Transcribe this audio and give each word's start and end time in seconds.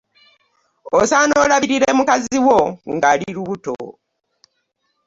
Osaana 0.99 1.33
olabirire 1.43 1.89
mukazi 1.97 2.37
wo 2.45 2.57
ng'ali 2.93 3.27
lubuto. 3.35 3.75